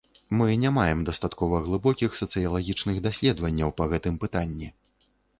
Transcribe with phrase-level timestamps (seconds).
[0.37, 4.71] Мы не маем дастаткова глыбокіх сацыялагічных даследаванняў па гэтым пытанні.